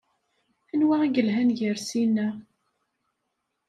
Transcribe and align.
Anwa 0.73 0.95
i 1.03 1.07
yelhan 1.15 1.49
gar 1.57 1.77
sin-a? 1.87 2.27